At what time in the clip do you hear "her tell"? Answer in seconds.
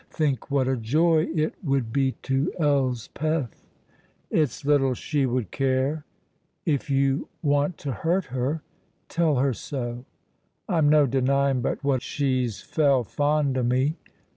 8.33-9.35